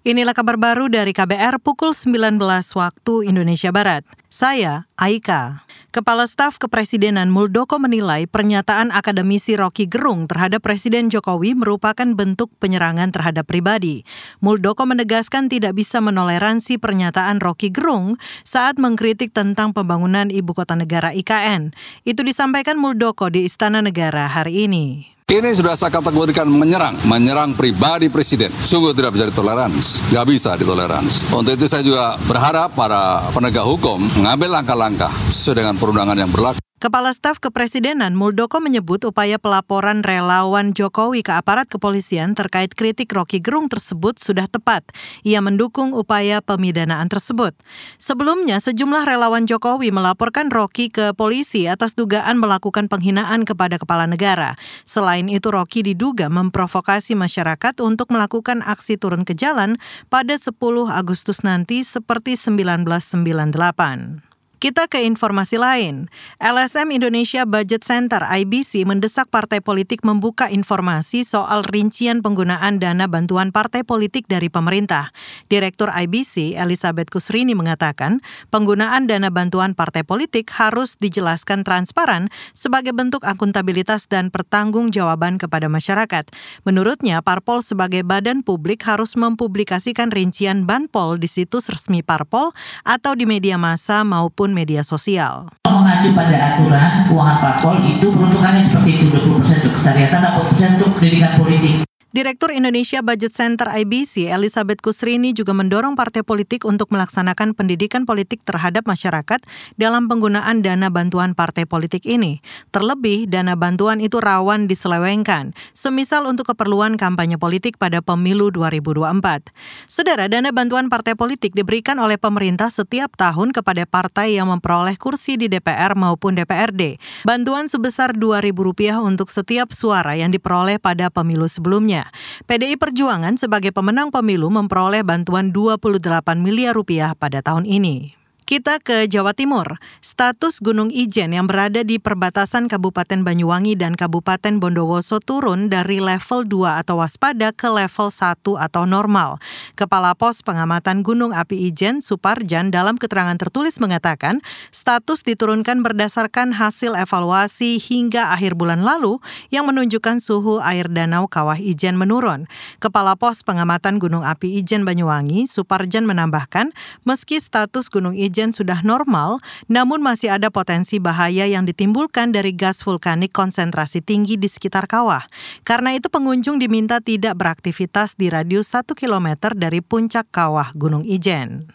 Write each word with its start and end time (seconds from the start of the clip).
Inilah 0.00 0.32
kabar 0.32 0.56
baru 0.56 0.88
dari 0.88 1.12
KBR 1.12 1.60
pukul 1.60 1.92
19 1.92 2.40
waktu 2.72 3.14
Indonesia 3.28 3.68
Barat. 3.68 4.00
Saya 4.32 4.88
Aika. 4.96 5.68
Kepala 5.92 6.24
Staf 6.24 6.56
Kepresidenan 6.56 7.28
Muldoko 7.28 7.76
menilai 7.76 8.24
pernyataan 8.24 8.96
akademisi 8.96 9.60
Rocky 9.60 9.84
Gerung 9.84 10.24
terhadap 10.24 10.64
Presiden 10.64 11.12
Jokowi 11.12 11.52
merupakan 11.52 12.16
bentuk 12.16 12.48
penyerangan 12.64 13.12
terhadap 13.12 13.44
pribadi. 13.44 14.00
Muldoko 14.40 14.88
menegaskan 14.88 15.52
tidak 15.52 15.76
bisa 15.76 16.00
menoleransi 16.00 16.80
pernyataan 16.80 17.36
Rocky 17.36 17.68
Gerung 17.68 18.16
saat 18.40 18.80
mengkritik 18.80 19.36
tentang 19.36 19.76
pembangunan 19.76 20.32
ibu 20.32 20.56
kota 20.56 20.80
negara 20.80 21.12
IKN. 21.12 21.76
Itu 22.08 22.24
disampaikan 22.24 22.80
Muldoko 22.80 23.28
di 23.28 23.44
Istana 23.44 23.84
Negara 23.84 24.32
hari 24.32 24.64
ini. 24.64 25.19
Ini 25.30 25.54
sudah 25.54 25.78
saya 25.78 25.94
kategorikan 25.94 26.42
menyerang, 26.50 26.98
menyerang 27.06 27.54
pribadi 27.54 28.10
presiden. 28.10 28.50
Sungguh 28.50 28.90
tidak 28.90 29.14
bisa 29.14 29.30
ditoleransi, 29.30 30.10
nggak 30.10 30.26
bisa 30.26 30.58
ditoleransi. 30.58 31.30
Untuk 31.30 31.54
itu 31.54 31.70
saya 31.70 31.86
juga 31.86 32.18
berharap 32.26 32.74
para 32.74 33.22
penegak 33.30 33.62
hukum 33.62 34.02
mengambil 34.18 34.58
langkah-langkah 34.58 35.06
sesuai 35.30 35.62
dengan 35.62 35.78
perundangan 35.78 36.18
yang 36.18 36.34
berlaku. 36.34 36.69
Kepala 36.80 37.12
Staf 37.12 37.44
Kepresidenan 37.44 38.16
Muldoko 38.16 38.56
menyebut 38.56 39.04
upaya 39.04 39.36
pelaporan 39.36 40.00
relawan 40.00 40.72
Jokowi 40.72 41.20
ke 41.20 41.28
aparat 41.36 41.68
kepolisian 41.68 42.32
terkait 42.32 42.72
kritik 42.72 43.12
Rocky 43.12 43.36
Gerung 43.36 43.68
tersebut 43.68 44.16
sudah 44.16 44.48
tepat. 44.48 44.88
Ia 45.20 45.44
mendukung 45.44 45.92
upaya 45.92 46.40
pemidanaan 46.40 47.12
tersebut. 47.12 47.52
Sebelumnya, 48.00 48.64
sejumlah 48.64 49.04
relawan 49.04 49.44
Jokowi 49.44 49.92
melaporkan 49.92 50.48
Rocky 50.48 50.88
ke 50.88 51.12
polisi 51.12 51.68
atas 51.68 51.92
dugaan 51.92 52.40
melakukan 52.40 52.88
penghinaan 52.88 53.44
kepada 53.44 53.76
kepala 53.76 54.08
negara. 54.08 54.56
Selain 54.88 55.28
itu, 55.28 55.52
Rocky 55.52 55.84
diduga 55.84 56.32
memprovokasi 56.32 57.12
masyarakat 57.12 57.76
untuk 57.84 58.08
melakukan 58.08 58.64
aksi 58.64 58.96
turun 58.96 59.28
ke 59.28 59.36
jalan 59.36 59.76
pada 60.08 60.32
10 60.32 60.56
Agustus 60.88 61.44
nanti 61.44 61.84
seperti 61.84 62.40
1998. 62.40 64.29
Kita 64.60 64.92
ke 64.92 65.00
informasi 65.08 65.56
lain. 65.56 66.12
LSM 66.36 66.92
Indonesia 66.92 67.48
Budget 67.48 67.80
Center 67.80 68.20
IBC 68.20 68.84
mendesak 68.84 69.32
partai 69.32 69.64
politik 69.64 70.04
membuka 70.04 70.52
informasi 70.52 71.24
soal 71.24 71.64
rincian 71.64 72.20
penggunaan 72.20 72.76
dana 72.76 73.08
bantuan 73.08 73.56
partai 73.56 73.88
politik 73.88 74.28
dari 74.28 74.52
pemerintah. 74.52 75.16
Direktur 75.48 75.88
IBC 75.88 76.60
Elizabeth 76.60 77.08
Kusrini 77.08 77.56
mengatakan, 77.56 78.20
penggunaan 78.52 79.08
dana 79.08 79.32
bantuan 79.32 79.72
partai 79.72 80.04
politik 80.04 80.52
harus 80.52 81.00
dijelaskan 81.00 81.64
transparan 81.64 82.28
sebagai 82.52 82.92
bentuk 82.92 83.24
akuntabilitas 83.24 84.12
dan 84.12 84.28
pertanggungjawaban 84.28 85.40
kepada 85.40 85.72
masyarakat. 85.72 86.28
Menurutnya, 86.68 87.24
parpol 87.24 87.64
sebagai 87.64 88.04
badan 88.04 88.44
publik 88.44 88.84
harus 88.84 89.16
mempublikasikan 89.16 90.12
rincian 90.12 90.68
banpol 90.68 91.16
di 91.16 91.32
situs 91.32 91.72
resmi 91.72 92.04
parpol 92.04 92.52
atau 92.84 93.16
di 93.16 93.24
media 93.24 93.56
massa 93.56 94.04
maupun 94.04 94.49
akun 94.50 94.58
media 94.58 94.82
sosial. 94.82 95.46
Mengacu 95.70 96.10
pada 96.10 96.58
aturan 96.58 97.06
keuangan 97.06 97.38
parpol 97.38 97.78
itu 97.86 98.10
peruntukannya 98.10 98.58
seperti 98.66 98.90
itu 98.98 99.04
20% 99.14 99.62
untuk 99.62 99.72
kesehatan, 99.78 100.18
60% 100.50 100.76
untuk 100.82 100.90
pendidikan 100.98 101.30
politik. 101.38 101.89
Direktur 102.10 102.50
Indonesia 102.50 103.06
Budget 103.06 103.38
Center 103.38 103.70
IBC, 103.70 104.34
Elizabeth 104.34 104.82
Kusrini 104.82 105.30
juga 105.30 105.54
mendorong 105.54 105.94
partai 105.94 106.26
politik 106.26 106.66
untuk 106.66 106.90
melaksanakan 106.90 107.54
pendidikan 107.54 108.02
politik 108.02 108.42
terhadap 108.42 108.82
masyarakat 108.90 109.38
dalam 109.78 110.10
penggunaan 110.10 110.58
dana 110.58 110.90
bantuan 110.90 111.38
partai 111.38 111.70
politik 111.70 112.02
ini. 112.10 112.42
Terlebih, 112.74 113.30
dana 113.30 113.54
bantuan 113.54 114.02
itu 114.02 114.18
rawan 114.18 114.66
diselewengkan, 114.66 115.54
semisal 115.70 116.26
untuk 116.26 116.50
keperluan 116.50 116.98
kampanye 116.98 117.38
politik 117.38 117.78
pada 117.78 118.02
pemilu 118.02 118.50
2024. 118.50 119.54
Saudara, 119.86 120.26
dana 120.26 120.50
bantuan 120.50 120.90
partai 120.90 121.14
politik 121.14 121.54
diberikan 121.54 121.94
oleh 122.02 122.18
pemerintah 122.18 122.74
setiap 122.74 123.14
tahun 123.14 123.54
kepada 123.54 123.86
partai 123.86 124.34
yang 124.34 124.50
memperoleh 124.50 124.98
kursi 124.98 125.38
di 125.38 125.46
DPR 125.46 125.94
maupun 125.94 126.34
DPRD. 126.34 126.98
Bantuan 127.22 127.70
sebesar 127.70 128.18
Rp2.000 128.18 128.98
untuk 128.98 129.30
setiap 129.30 129.70
suara 129.70 130.18
yang 130.18 130.34
diperoleh 130.34 130.82
pada 130.82 131.06
pemilu 131.06 131.46
sebelumnya. 131.46 131.99
PDI 132.46 132.78
Perjuangan 132.78 133.34
sebagai 133.40 133.74
pemenang 133.74 134.12
pemilu 134.14 134.52
memperoleh 134.52 135.02
bantuan 135.02 135.50
28 135.50 135.98
miliar 136.38 136.76
rupiah 136.76 137.16
pada 137.18 137.42
tahun 137.42 137.66
ini. 137.66 138.19
Kita 138.50 138.82
ke 138.82 139.06
Jawa 139.06 139.30
Timur. 139.30 139.78
Status 140.02 140.58
Gunung 140.58 140.90
Ijen 140.90 141.30
yang 141.30 141.46
berada 141.46 141.86
di 141.86 142.02
perbatasan 142.02 142.66
Kabupaten 142.66 143.22
Banyuwangi 143.22 143.78
dan 143.78 143.94
Kabupaten 143.94 144.58
Bondowoso 144.58 145.22
turun 145.22 145.70
dari 145.70 146.02
level 146.02 146.42
2 146.50 146.82
atau 146.82 146.98
waspada 146.98 147.54
ke 147.54 147.70
level 147.70 148.10
1 148.10 148.42
atau 148.42 148.82
normal. 148.90 149.38
Kepala 149.78 150.18
Pos 150.18 150.42
Pengamatan 150.42 151.06
Gunung 151.06 151.30
Api 151.30 151.70
Ijen, 151.70 152.02
Suparjan, 152.02 152.74
dalam 152.74 152.98
keterangan 152.98 153.38
tertulis 153.38 153.78
mengatakan, 153.78 154.42
status 154.74 155.22
diturunkan 155.22 155.86
berdasarkan 155.86 156.50
hasil 156.50 156.98
evaluasi 156.98 157.78
hingga 157.78 158.34
akhir 158.34 158.58
bulan 158.58 158.82
lalu 158.82 159.22
yang 159.54 159.70
menunjukkan 159.70 160.18
suhu 160.18 160.58
air 160.58 160.90
danau 160.90 161.30
Kawah 161.30 161.62
Ijen 161.62 161.94
menurun. 161.94 162.50
Kepala 162.82 163.14
Pos 163.14 163.46
Pengamatan 163.46 164.02
Gunung 164.02 164.26
Api 164.26 164.58
Ijen 164.58 164.82
Banyuwangi, 164.82 165.46
Suparjan 165.46 166.02
menambahkan, 166.02 166.74
meski 167.06 167.38
status 167.38 167.86
Gunung 167.86 168.18
Ijen 168.18 168.39
hujan 168.40 168.56
sudah 168.56 168.80
normal, 168.80 169.36
namun 169.68 170.00
masih 170.00 170.32
ada 170.32 170.48
potensi 170.48 170.96
bahaya 170.96 171.44
yang 171.44 171.68
ditimbulkan 171.68 172.32
dari 172.32 172.56
gas 172.56 172.80
vulkanik 172.80 173.36
konsentrasi 173.36 174.00
tinggi 174.00 174.40
di 174.40 174.48
sekitar 174.48 174.88
kawah. 174.88 175.28
Karena 175.60 175.92
itu 175.92 176.08
pengunjung 176.08 176.56
diminta 176.56 177.04
tidak 177.04 177.36
beraktivitas 177.36 178.16
di 178.16 178.32
radius 178.32 178.72
1 178.72 178.96
km 178.96 179.52
dari 179.52 179.84
puncak 179.84 180.32
kawah 180.32 180.72
Gunung 180.72 181.04
Ijen. 181.04 181.68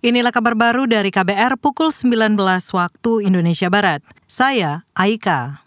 Inilah 0.00 0.32
kabar 0.32 0.56
baru 0.56 0.88
dari 0.88 1.12
KBR 1.12 1.60
pukul 1.60 1.92
19 1.92 2.40
waktu 2.72 3.12
Indonesia 3.28 3.68
Barat. 3.68 4.00
Saya 4.24 4.88
Aika. 4.96 5.60